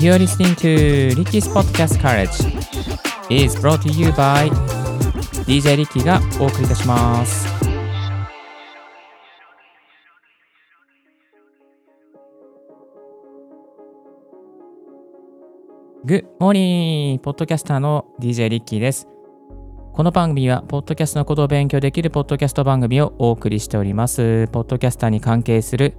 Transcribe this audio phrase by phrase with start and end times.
[0.00, 2.30] You're listening to Ricky's Podcast College
[3.28, 4.48] is brought to you by
[5.44, 7.48] DJ リッキーがお送りいたします。
[16.06, 17.18] Good morning!
[17.18, 19.08] ポッドキャスターの DJ リッキーです。
[19.92, 24.46] この番組は、ポッドキャストのことを勉強できるポッドキャスト番組をお送りしております。
[24.52, 25.96] ポッドキャスターに関係する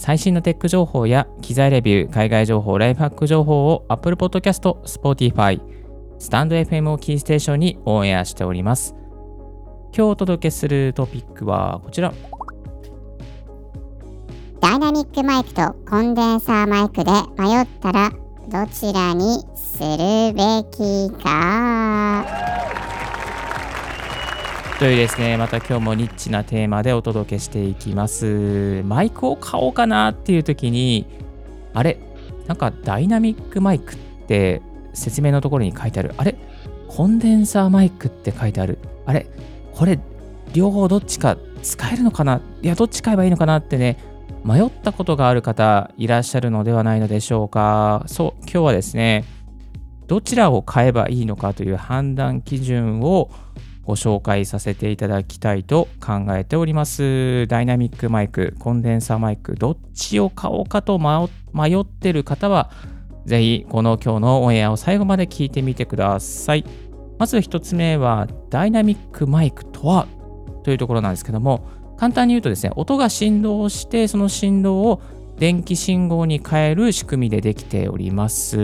[0.00, 5.60] 最新のテック情報や機材レビュー、海外情報、ライフハック情報を Apple Podcast、Spotify、
[6.18, 8.94] スタンド FM をキーステーションにオンエアしております。
[9.94, 12.14] 今日お届けするトピックはこちら。
[14.62, 18.10] ダイナミックマイクとコンデンサーマイクで迷ったら
[18.48, 22.69] どちらにするべきか
[24.80, 28.82] というですね、また今日もニッチなテーマでお届けしていきます。
[28.86, 31.04] マイクを買おうかなっていう時に、
[31.74, 31.98] あれ？
[32.46, 34.62] なんかダイナミックマイクって
[34.94, 36.14] 説明のところに書いてある。
[36.16, 36.34] あれ？
[36.88, 38.78] コンデンサーマイクって書いてある。
[39.04, 39.26] あれ？
[39.74, 39.98] これ
[40.54, 42.40] 両方どっちか使えるのかな？
[42.62, 43.98] いや、どっち買えばいいのかなってね、
[44.46, 48.04] 迷ったことがある方いらっしゃるのではないのでしょうか。
[48.06, 49.26] そう、今日はですね、
[50.06, 53.28] どちらを買えばいいのかという判断基準を
[53.90, 57.48] ご紹介させていただきたいと考えております。
[57.48, 62.70] ダイナミックマイク、コンデンサーマイク、どっちを買おうかと迷ってる方は、
[63.26, 66.64] ぜひこの今日のオンエアを最後まで聞いてみてください。
[67.18, 70.06] まず一つ目は、ダイナミックマイクとは
[70.62, 75.02] というところなんですけども、簡単に言うとですね、音が振動して、その振動を
[75.36, 78.56] 電気信号に変える仕組みでできております。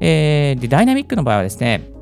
[0.00, 1.93] えーでダイナミックの場合はですね、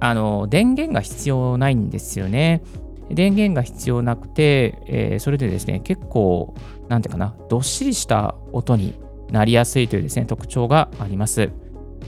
[0.00, 2.62] あの電源が必要ないんですよね。
[3.10, 6.54] 電源が必要なくて、えーそれでですね、結構、
[6.88, 8.94] なんていうかな、どっしりした音に
[9.30, 11.50] なりやすいというですね、特徴があります。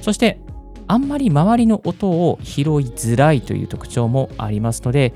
[0.01, 0.41] そして、
[0.87, 5.13] あんまり周りの音を拾いづらいという特徴もありますので、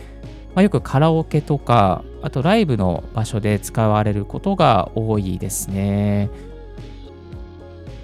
[0.55, 6.31] まあ、よくカラオケとか、あとライブの場所で使われることが多いですね。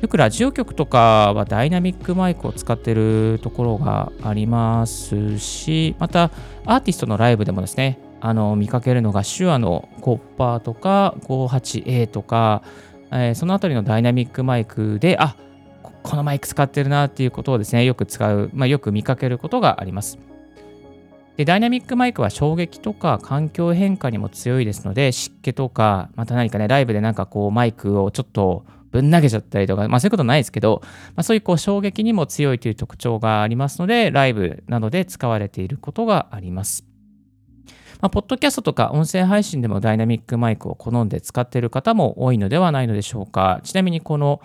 [0.03, 6.33] よくラジオ局とかはダイナミックマイクを使ってるところがありますし、また
[6.67, 12.65] アーティストのライブでもですね、あの見かけるのが手話のコッパーとか 58A とか、
[13.13, 15.37] えーそのあたりのダイナミックマイクで、あ
[15.85, 20.19] ここのマイク使ってるなっていうことをですね、よく使う、まあ、よく見かけることがあります。
[21.37, 36.85] でダイナミックマイクは衝撃とか環境変化にも強いですので、湿気とか、また何かね、ライブでなんかこうマイクをちょっとぶん投げちゃったりとか、まあそういうことないですけど、まあ、そういうこう衝撃にも強いという特徴がありますので、ライブなどで使われていることがあります。
[38.03, 43.61] まあ、ポッドキャストとか音声配信でもダイナミックマイクを好んで使っている方も多いのではないのでしょうか。
[43.63, 44.41] ちなみにこの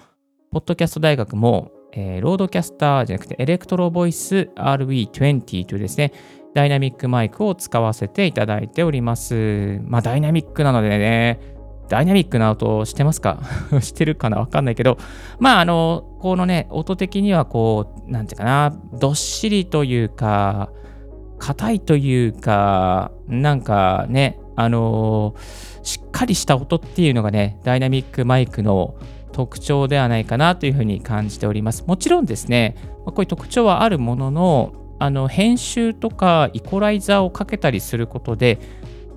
[0.52, 6.14] ポッドキャスト大学も、えーロードキャスターじゃなくてエレクトロボイス RE20 というですね、
[6.54, 9.80] ダイナミックマイクを使わせていただいております。
[9.86, 11.57] まあダイナミックなのでね、
[11.90, 13.40] ダイナミックな音してますか？
[13.82, 14.38] してるかな？
[14.38, 14.98] わかんないけど、
[15.40, 20.70] まああの、このね、音的にはこう、なんていうかな、どっしりというか、
[21.40, 25.36] 硬いというか、なんかね、あの
[25.84, 28.96] しっかりした音っていうのがね、ダイナミックマイクの
[29.32, 31.84] 特徴ではないかなというふうに感じております。
[31.86, 32.76] もちろんですね、
[33.06, 38.58] こういう特徴はあるものの、あの編集とかイコライザーをかけたりすることで、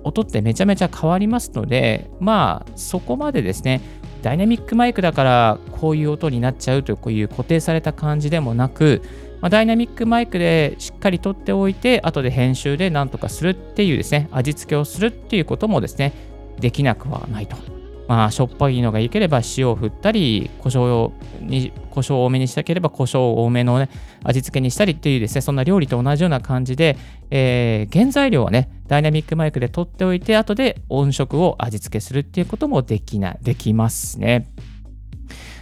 [0.03, 3.81] 音ってめちゃめちゃ変わりますので、まあそこまでですね、
[4.21, 9.01] ダイナミックマイクだからこういう音になっちゃうというこういう固定された感じでもなく、
[9.41, 16.13] まあ、ダイナミックマイクでしっかり撮っておいて、後で編集でなんとかするっていうですね、味付けをするっていうこともですね、
[16.59, 17.80] できなくはないと。
[18.11, 23.89] まあ、しょっぱいのが良ければ塩を振ったり、胡椒に胡椒を多めにしたければ胡椒を多めの、ね、
[24.21, 26.97] 味付けにしたりっていうですね、そんな料理と同じような感じで、
[27.29, 34.45] えー原材料はね、ダイナミックマイクで取っておいて、後で音色を味付けするっていうこともできな、できますね。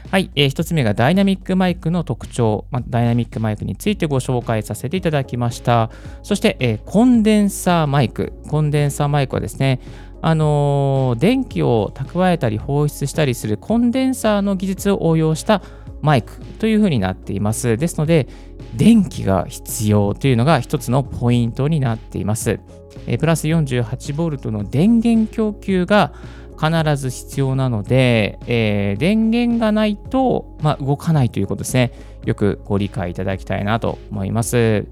[0.10, 5.92] はい、えー一つ目がダイナミックマイクの特徴、まあダイナミックマイクについてご紹介させていただきました。
[6.24, 8.34] そして、えーコンデンサーマイク。
[8.48, 9.80] コンデンサーマイクはですね、
[10.22, 15.62] あの電気を蓄えたり放出したりするコンデンサーの技術を応用した
[16.02, 17.78] マイクというふうになっています。
[17.78, 18.28] ですので、
[18.76, 22.60] 電気が必要というのが一つのポイントになっています。
[23.08, 26.14] えプラス 48V の電源供給が
[26.58, 31.92] 必ず必要なので、えー電源がないと、まあ、動かないということですね。
[32.26, 34.86] よくご理解いただきたいなと思います。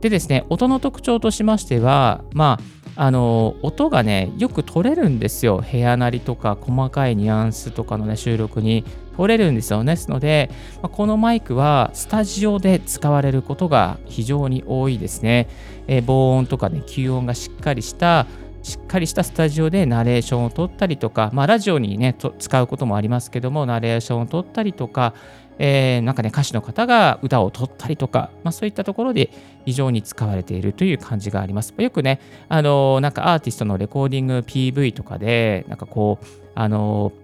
[0.00, 5.64] でですね、音の特徴としましては、まあ、あの音がねよく取れるんですよ。
[5.70, 8.84] 部屋なりとか細かいニュアンスとかのね収録に
[9.16, 9.92] 取れるんですよね。
[9.94, 10.50] ですので、
[10.80, 15.48] このマイクはスタジオで使われることが非常に多いですね、
[15.86, 18.26] えー、防音とかね吸音がしっかりした
[18.62, 25.14] しっかりしたスタジオでナレーションを取ったりとか、まあ、ラジオにね使うこともありますけどもナレーションを取ったりとか、
[25.58, 29.30] えー、なんかね、歌手の方が歌を取ったりとか、まあ、そういったところで
[29.64, 31.74] 非常に使われているという感じがあります。
[31.76, 37.21] よくね、あのー、なんかアーティストのレコーディング PV とかで、なんかこう、あのー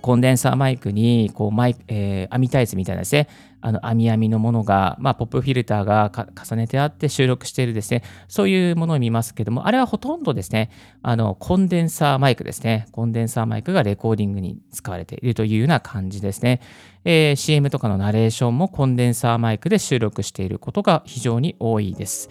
[0.00, 3.28] コンデンサーマイクにこうマイ、えー、網タイツみたいなですね、
[3.60, 10.70] あの網網のものが、まあ、ポップフィルターが重ねてあって収録しているですね、そういうものを見ますけども、あれはほとんどですね、
[11.02, 16.60] あのコンデンサーマイクですね、コンデンサーマイクがレコーディングに使われているというような感じですね。
[17.04, 22.28] えー、CM とかのナレーションもコンデンサーマイクで収録していることが非常に多いです。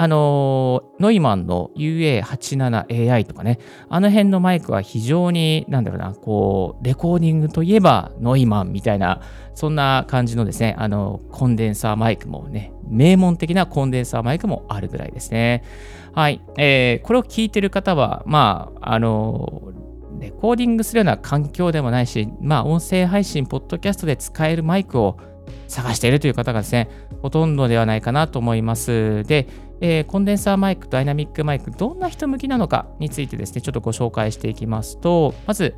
[0.00, 3.58] あのノイマンの UA87AI とかね、
[3.88, 9.22] あの辺のマイクは非常に、なんだろうな、こう、レコーディングといえばノイマンみたいな、
[9.54, 15.64] そんな感じのですね、あの、コンデンサーマイクもね、名門的なコンデンサーマイクもあるぐらいですね。
[16.12, 16.40] はい。
[16.56, 19.72] えー、これを聞いてる方は、まあ、あの、
[20.20, 25.18] レコーディングするような環境でもないし、まあ、音声配信、ポッドキャストで使えるマイクを
[25.66, 26.88] 探しているという方がですね、
[27.20, 29.24] ほとんどではないかなと思います。
[29.24, 29.48] で、
[29.80, 35.74] えー、コンデンサーマイクと、ダイナミックマイク、どんな人向きなのかについてですね、ちょっとご紹介していきますと、まず、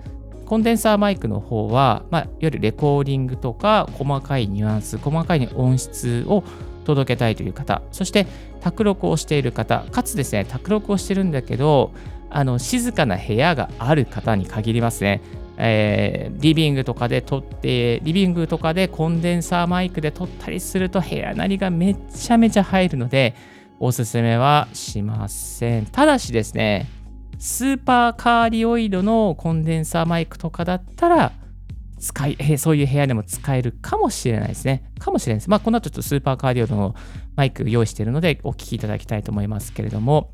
[0.47, 6.43] コンデンサーマイクの方は、まあ、いわゆるレコーディングとか、細かいニュアンス、細かい音質を
[6.85, 8.27] 届けたいという方、そして、
[8.61, 11.93] 卓録をしている方、かつですね、卓録をしてるんだけど、
[12.31, 15.21] あの静かな部屋がある方に限りますね。
[15.63, 23.35] えー、リビングとかで撮って、リビングとかでコンデンサーマイクで撮ったりすると部屋なりがめちゃめちゃ入るので、
[23.83, 25.87] おすすめはしません。
[25.87, 26.87] ただしですね、
[27.39, 31.33] スーパーカーリオイドのコンデンサーマイクとかだったら、
[31.99, 34.85] 使い、えそういう部屋でも使えるかもしれないですね。
[34.99, 35.51] かもしれないです。
[35.51, 36.95] まあ、この後ちょっとスーパーカーディオの
[37.37, 40.31] マイク用意しているので、お聞きいただきたいと思いますけれども、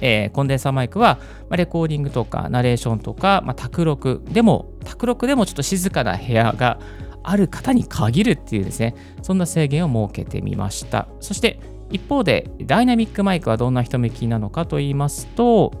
[0.00, 6.80] えー、コンデンサーマイクは、ま、レコーディングとかナレーションとか、まあ、卓録でも、卓録でもちょっと静かな部屋が
[7.22, 11.06] ある方に限るっていうですね、そんな制限を設けてみました。
[11.20, 11.60] そして、
[11.90, 15.72] 一方で、ダイナミックマイクはどんな人向きなのかと言いますと、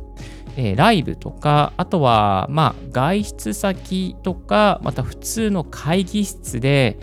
[0.56, 6.98] えー、ライブとか、あとは、まあ、外出先とか、また普通の会議室で、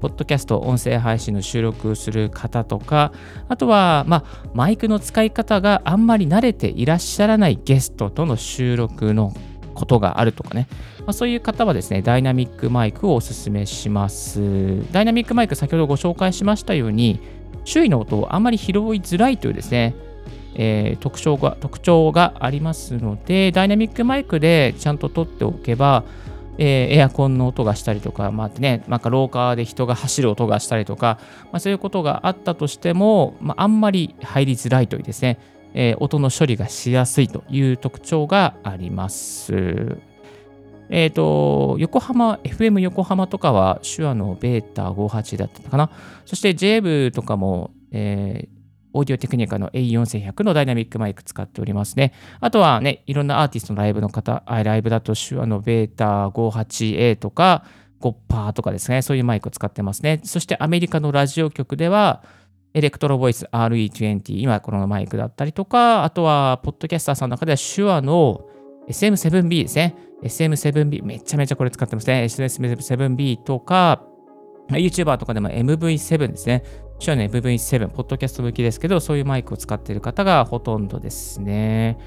[0.00, 3.12] ポッドキャスト、音声配信の収録する方とか、
[3.48, 9.32] あとは、まあ、マイクの使い方があんまり慣れていらっしゃらないゲストとの収録の
[9.74, 10.68] ことがあるとかね、
[11.00, 14.82] まあ、そういう方はですね、ダイナミックマイクをお勧めします。
[14.92, 17.20] ダイナミックマイク、先ほどご紹介しましたように、
[17.64, 19.94] 周囲の音をあまり拾いづらいというですね、
[20.54, 26.04] えー、特徴が特徴がありますので、ダイナミックマイクでちゃんと取っておけば、
[26.58, 31.18] えー、エアコンの音がしたりとか、まあね、なんか廊下で人が走る音がしたりとか、
[31.52, 35.38] まあ、そういうことがあったとしても、まあ、あんまり入りづらいというですね、
[35.74, 39.98] えー、音の処理がしやすいという特徴があります。
[40.90, 45.90] えっ、ー、と、横浜、FM 横浜とかは手話のベータ58だったかな。
[46.24, 48.56] そして JB とかも、えー、
[48.92, 52.12] オーディオテクニカの A4100 のダイナミックマイク使っておりますね。
[52.40, 57.64] あとはね、いろんなアーティストのライブの方、ライブだと手話のベータ 58A とか、
[57.98, 60.20] ゴッパーとかですね、そういうマイクを使ってますね。
[60.24, 62.22] そしてアメリカのラジオ局では、
[62.74, 68.46] エレクトロボイス RE20、今このマイクだったりとか、あとは、ポッドキャスターさんの中では手話の
[68.88, 69.94] SM7B ですね。
[70.22, 72.24] SM7B、めちゃめちゃこれ使ってますね。
[72.24, 74.02] SM7B とか、
[74.68, 76.62] YouTuber とかでも MV7 ですね。
[76.98, 81.98] 主要の MV7、ポッドキャスト向きですけど、そういうマイクを使っている方がほとんどですね。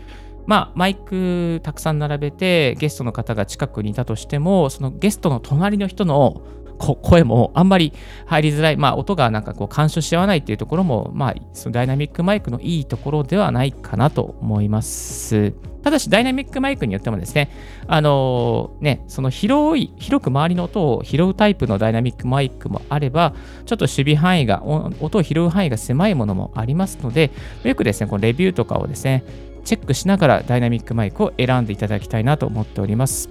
[0.48, 6.42] まあ、マイクたくさん並べて、ゲストの方が近くにいたとしても、そのゲストの隣の人の
[6.80, 7.94] 声もあんまり
[8.26, 15.54] 入りづらい、まあ、音がなんかこう干渉し合わないっていうところも、まあ、そのダイナミックマイクのいいところではないかなと思います。
[15.84, 17.50] ただし、ダイナミックマイクによってもですね、
[17.88, 23.34] あのー、ね、その広い、広く周りの音を拾うタイプのダイナミックマイクもあれば、
[23.66, 27.32] ちょっと守備範囲が、音を拾う範囲が狭いものもありますので、
[27.64, 29.24] よくですね、このレビューとかをですね、
[29.64, 33.30] チェックしながらダイナミックマイクを選んでいただきたいなと思っております。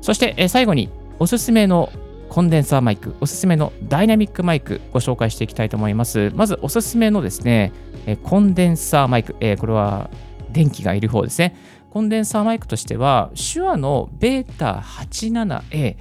[0.00, 0.88] そして、え最後に
[1.18, 1.90] おすすめの
[2.36, 6.30] コンデンサーマイク、おすすめのダイナミックマイクご紹介していきたいと思います。
[6.34, 7.72] まずおすすめのですね、
[8.24, 10.10] コンデンサーマイク、えー、これは
[10.50, 11.56] 電気がいる方ですね。
[11.88, 15.96] コンデンサーマイクとしては、手話のベータ 87A、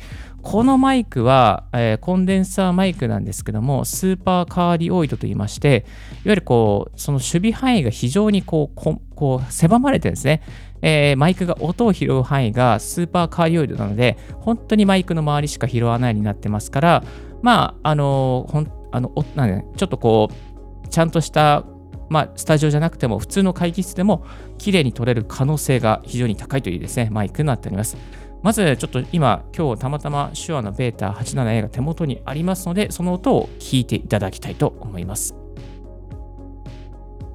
[0.45, 8.75] このマイクは、えー、コンデンサーマイクなんですけども、スーパーカーディオイドと言いまして、いわゆるこう、その守備範囲が非常にこう
[9.15, 10.43] こう狭まれてるんですね。
[10.83, 17.03] えーマイクが音を拾う範囲がスーパーカーリオイドなので、本当にマイクの周りしか拾わないようになってますから、
[17.41, 21.65] まあ、あのほんあのおなんねちょっとこう、ちゃんとした、
[22.09, 24.23] まあ、スタジオじゃなくても、普通の会議室でも、
[24.59, 27.97] 綺麗に撮れる可能性が非常に高いというですね、マイクになっております。
[28.45, 35.35] まず、ちょっと今、今日たまたま手話のベータ 87A が手元にありますので、その音を聞いていただきたいと思います。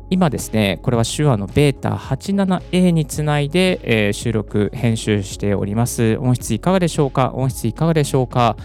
[0.09, 6.17] 今ですね、これは手話のベータ 87A につないで、えー収録、編集しております。
[6.19, 7.33] 音質いかがでしょうか？
[7.35, 8.57] 音質いかがでしょうか？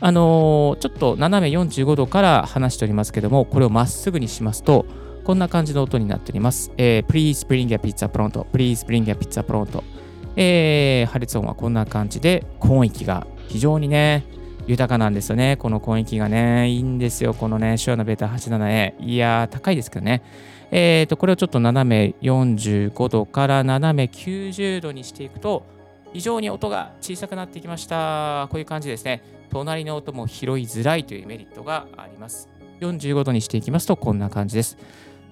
[0.00, 4.86] あのーちょっと斜め45度から話しておりますけども、これをまっすぐにしますと、
[5.24, 6.72] こんな感じの音になっております。
[6.78, 8.46] えー Please bring a pizza pronto.
[8.52, 9.82] Please bring a pizza pronto.
[10.36, 14.24] えー破裂音はこんな感じで、高音域が非常にね、
[14.66, 15.56] 豊かなんですよね。
[15.56, 17.34] この高音域がね、いいんですよ。
[17.34, 18.94] このね、手話のベータ 87A。
[18.98, 20.22] いやー、高いですけどね。
[20.70, 25.64] えーと、これをちょっと斜め45度から斜め90度にしていくと、
[26.12, 28.48] 非常に音が小さくなってきました。
[28.50, 29.22] こういう感じですね。
[29.50, 32.48] 隣の音も拾いづらいというメリットがあります。
[32.80, 34.78] 45度にしていきますと、こんな感じです。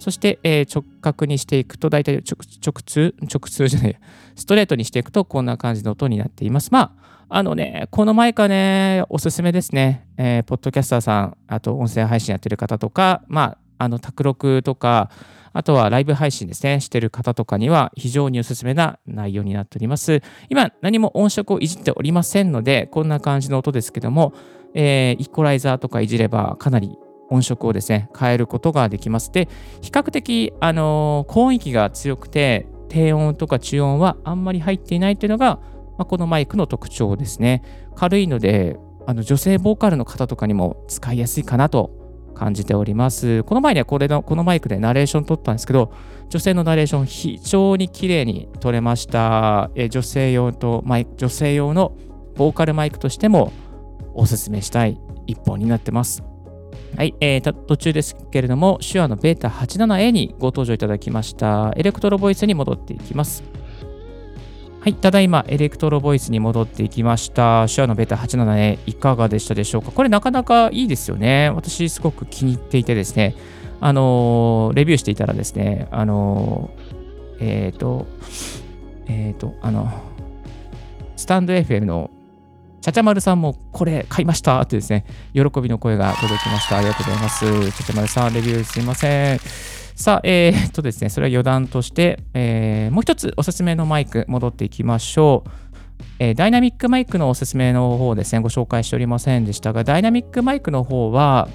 [0.02, 3.96] そして、え直角にしていくと、大体直直通、直通じゃない、
[4.34, 6.70] ストレートにしていくと、こんな感じの音になっています。
[6.72, 6.96] ま
[7.28, 10.08] あ、あのね、このマイクはね、おすすめですね。
[10.16, 15.08] えーポッドキャスターさん、あと音声配信やってる方とか、まあ、あの、卓録とか、
[15.52, 20.20] あとはライブ配信ですね、してる方とかには非常におすすめな内容になっております。
[20.48, 24.34] 今、何も音色をいじっておりませんので、こんな感じの音ですけども、
[24.74, 26.98] えーイコライザーとかいじればかなり
[27.32, 29.32] 音色をですね、変えることができます。
[29.32, 29.48] で、
[29.80, 35.58] 比較的、あの高音域が強くて、低音とか中音はあんまり入っていないというのが、
[35.96, 37.62] まあ、このマイクの特徴ですね。
[37.94, 41.90] 軽いので、あの女性ボーカルの方とかにも使いやすいかなと
[42.34, 43.42] 感じております。
[43.44, 45.92] この前にはこれのこのマイクでナレーション撮ったんですけど、
[46.28, 49.70] 女性のナレーション非常に綺麗に撮れました。
[49.74, 51.96] え女性用とマイ女性用の
[52.36, 53.52] ボーカルマイクとしても
[54.14, 56.31] おすすめしたい一本になってます。
[56.96, 61.72] はい、えー途中ですけれども、手話のベータ 87A にご登場いただきました。
[61.76, 63.42] エレクトロボイスに戻っていきます。
[64.80, 67.66] はい、ただいまエレクトロボイスに戻っていきました。
[67.74, 69.90] 手話のベータ 87A いかがでしたでしょうか？
[69.90, 71.50] これなかなかいいですよね。
[71.50, 73.36] 私すごく気に入っていてですね、
[73.80, 76.92] あのーレビューしていたらですね、あのー
[77.40, 78.06] えっ、と、
[79.06, 79.90] えっ、と、あの、
[81.16, 82.10] スタンド FM の
[82.82, 86.78] ちゃちゃまるさんもこれ買いましたってですね、喜びの声が届きました。
[86.78, 87.72] ありがとうございます。
[87.72, 89.38] ちゃちゃまるさん、レビューすいません。
[89.94, 95.50] さあ、えー、っとですね、それは余談として、えーもう一つおすすめのマイク戻っていきましょう。
[96.18, 101.48] えーダイナミックマイクのおすすめの方ですね、ご紹介しておりませんでしたが、ダイナミックマイクの方は、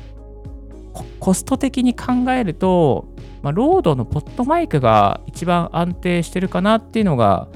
[0.93, 3.05] ココスト的に考えると、
[3.41, 7.49] まあ、 RODE の PodMic が一番安定してるかなっていうのが、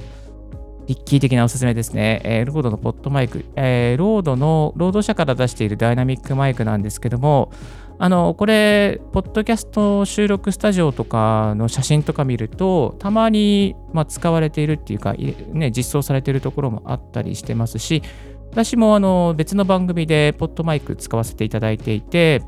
[0.91, 2.19] リッキー的なおすすめですね。
[2.25, 7.53] えー RODE の PodMic、えー RODE の、 RODE 社から出しているダイナミックマイクなんですけども、
[7.97, 18.03] あの、これ、ポッドキャスト収録スタジオとかの写真とか見ると、たまに、まあ、使われているっていうか、ね、実装されているところもあったりしてますし、
[18.51, 22.41] 私もあの別の番組で PodMic 使わせていただいていて、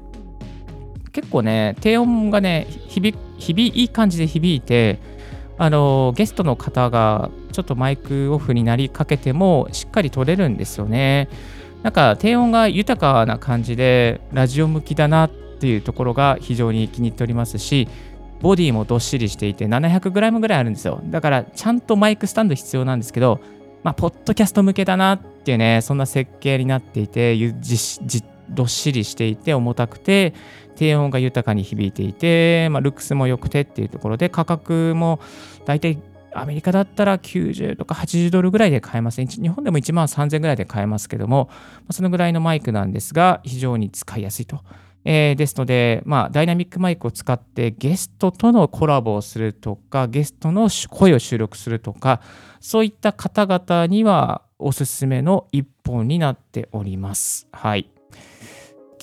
[1.14, 5.00] 結構ね、低音がね、響響いい感じで響いて、
[5.64, 11.30] あのゲストの方がちょっとマイクオフになりかけてもしっかり取れるんですよね。
[11.84, 17.88] なんか低音が豊かな感じでラジオ向きだなっていうところが非常に気に入っておりますし、
[18.42, 21.00] ボディもどっしりしていて 700g ぐらいあるんですよ。
[21.06, 23.40] だからちゃんとマイクスタンド必要なんですけど、
[23.84, 28.22] まあ、ポッドキャスト向けだなっていうね、そんな設計になっていて、ゆじじ
[28.54, 30.34] どっしりしていて重たくて、
[30.76, 35.20] 低音が豊かに響いていて、まあ、ルックスも良くてっていうところで、価格も
[35.66, 36.00] 大体
[36.34, 39.28] アメリカだったら90とか80ドルぐらいで買えますね。
[39.28, 41.50] 日本でも1万3000ぐらいで買えますけども、
[41.88, 44.62] まそのぐらいのマイクなんですが、非常に使いやすいと。
[45.06, 52.22] えーですので、まあ、ダイナミックマイクを使ってゲストとのコラボをするとか、ゲストの声を収録するとか、
[52.62, 57.48] そういった方々にはおすすめの一本になっております。
[57.52, 57.93] はい。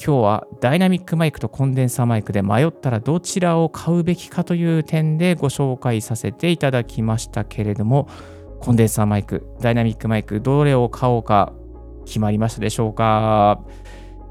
[0.02, 8.09] 今日はダイナミックマイクとコンデンサーマイクで迷ったらどちらを買うべきかという点でご紹介させていただきましたけれども、
[8.61, 11.52] コンデンサーマイク、ダイナミックマイク、どれを買おうか
[12.07, 13.61] 決まりましたでしょうか？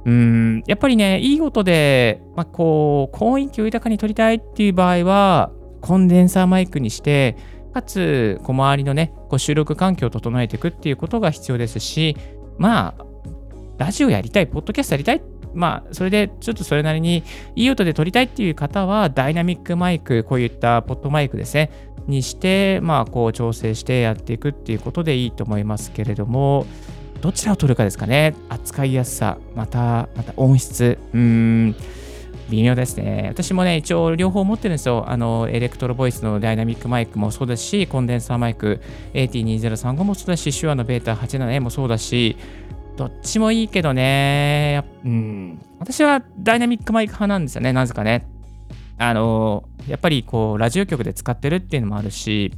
[0.06, 7.38] うん、やっぱりね、いい音で、まあ、こう、高音域を豊かに取りたいっていう場合は、コンデンサーマイクにして、
[7.76, 12.18] かつ、こう周りのね、こう収録環境を整えていくっていうことが必要ですし、
[12.58, 13.06] まあ、
[13.78, 15.22] ラジオやりたい、ポッドキャストやりたい、
[15.60, 17.22] まあ、それでちょっとそれなりに
[17.56, 21.70] いい音で撮りたいっていう方は、ダイナミックマイク、こういったポッドマイクですね、
[22.08, 26.66] にして、まあ、こう調整してやっていくっていうことでいいと思いますけれども、
[27.22, 28.36] どちらを取るかですかね。
[28.48, 30.98] 扱いやすさ、また、また音質。
[31.14, 31.76] うーん、
[32.50, 33.28] 微妙ですね。
[33.30, 35.04] 私もね、一応両方持ってるんですよ。
[35.08, 38.80] あの、エレクトロボイスのダイナミックマイクもそうですし、コンデンサーマイク
[39.14, 42.38] AT2035 もそうだし、手話のベータ 87A もそうだし、
[43.00, 48.28] どっちもいいけどね、うん、私はダイナミックマイク派なんですよね、なぜかね。
[48.98, 52.52] あの、やっぱりこう、ラジオ局で使ってるっていうのもあるし、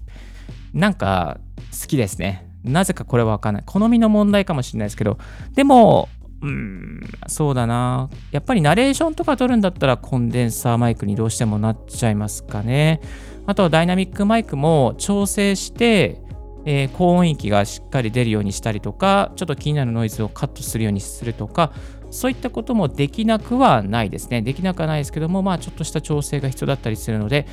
[0.74, 1.38] なんか
[1.80, 2.48] 好きですね。
[2.64, 3.64] なぜかこれはわかんない。
[3.68, 5.20] 好みの問題かもしれないですけど、
[5.54, 6.10] でも、
[6.42, 8.10] うん、そうだな。
[8.32, 13.00] やっぱりナレーションとか撮るんだったらコンデンサーマイクにどうしてもなっちゃいますかね。
[13.46, 16.20] あとはダイナミックマイクも調整して、
[16.66, 21.72] えー高音域がしっかり出るようにしたりとか、ちょっと気になるノイズをカットするようにするとか、
[22.12, 24.42] そういったこともできなくはないですね。
[24.42, 27.48] できなくはないですけども、まあちょっとした調整が必要だったりするので、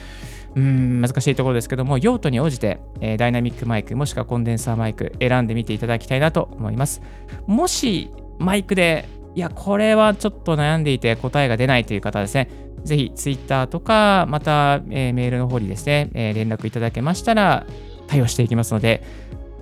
[0.56, 7.00] うーん、難しいところですけども、用途に応じて、えーダイナミックマイクもしくはコンデンサーマイク選んでみていただきたいなと思います。
[7.46, 12.48] もしマイクで、いや、これはちょっと悩んでいて答えが出ないという方はですね、
[12.84, 17.66] ぜひ Twitter とか、また、えーメールの方にですね、えー連絡いただけましたら
[18.08, 19.02] 対応していきますので、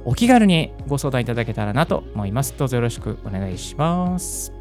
[0.07, 2.55] お気軽にご相談いただけたらなと思います。
[2.57, 4.53] どうぞよろしくお願いします。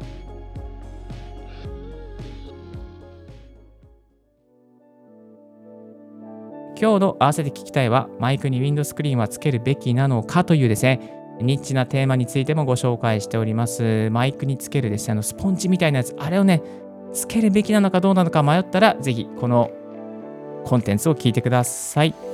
[6.78, 11.00] 今日の合わせて聞きたいは、マイクにウィンドスクリーンはつけるべきなのかというですね、
[11.40, 14.10] ニッチなテーマについてもご紹介しております。
[14.10, 16.60] マイクにつけるですね、あのスポンジみたいなやつ、あれをね、
[17.14, 19.70] つけるべきなのかどうなのか迷ったら、ぜひこの
[20.64, 22.25] コンテンツを聞いてください。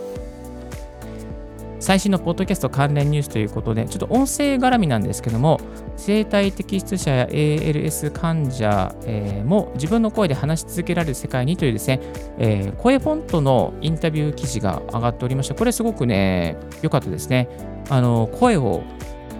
[1.83, 5.59] 最新のポッドキャスト関連ニュースということで、ちょっと音声絡みなんですけども、
[5.97, 11.99] 生体摘出者や ALS 患者、えーも自分の声で話し続けられる世界にというですね、
[12.39, 17.49] えー声フォントのインタビュー記事が上がっておりまして、これすごくね、良かったですね。
[17.91, 18.85] あの、声を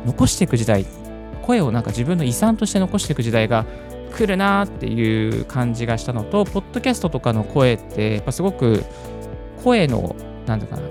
[0.05, 0.85] 残していく時代、
[1.43, 3.67] 声をなんか自分の遺産として残していく時代が
[4.17, 8.83] 来るなっていう感じがしたのと、ポッドキャストとかの声って、やっぱすごく
[9.63, 10.83] 声の、なんだかな、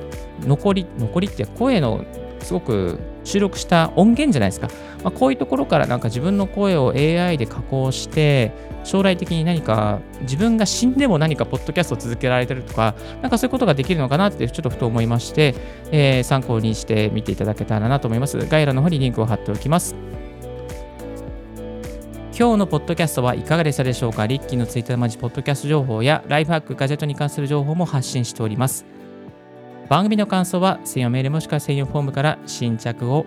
[0.46, 2.04] 残り、残りって声の
[2.40, 4.70] すごく収録した音源じゃないですか。
[5.04, 8.52] まあ、こういうところからなんか自分の声を AI で加工して、
[8.84, 15.56] 将来的に何か自分が死んでも何かポッドキャストを続けられてるとか、なんかそういうことができるのかなってちょっとふと思いまして、
[15.92, 18.38] えー参考にして見ていただけたらなと思います。
[18.38, 19.96] 概要欄の方にリンクを貼っておきます。
[22.38, 28.86] 今日のポッドキャストはいかがでしたでしょうかリッキーのツイッターマジポッドキャスト情報やライフハック、ガジェットに関する情報も発信しております。
[29.92, 33.26] 番組の感想は専用メールもしくは専用フォームから新着を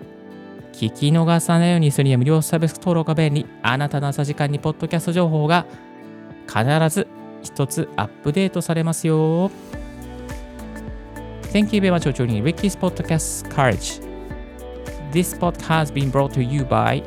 [0.73, 3.45] 聞き逃さないようにするには無料サービス登録が便利。
[3.61, 5.67] あなたの朝時間にポッドキャスト情報が
[6.47, 7.07] 必ず
[7.43, 9.51] 一つアップデートされますよ。
[11.53, 14.01] Thank you very much for joining Ricky's Podcast Courage.
[15.11, 17.03] This podcast has been brought to you by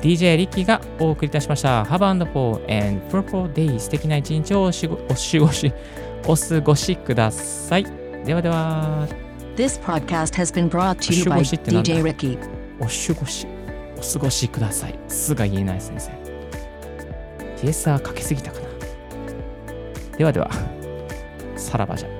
[0.00, 1.82] DJ リッキーがお送りいたしました。
[1.82, 3.76] Have a wonderful and fruitful day.
[3.80, 5.72] 素敵な一日をおしごおしごし
[6.26, 7.84] お過ごしください。
[8.24, 9.06] ではでは、
[9.56, 12.38] This podcast has been brought to you by DJ Ricky.
[12.80, 13.46] お過ごし、
[13.98, 14.98] お過ごしください。
[15.06, 16.10] すが言えない先生。
[17.60, 18.68] ティエサーかけすぎたかな。
[20.16, 20.50] ではでは、
[21.56, 22.13] さらばじゃ。